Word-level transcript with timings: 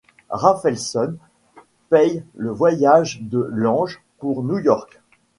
Rafelson 0.31 1.15
paye 1.91 2.23
le 2.33 2.49
voyage 2.49 3.21
de 3.21 3.37
Lange 3.51 4.01
pour 4.17 4.41
New 4.43 4.57
York. 4.57 4.99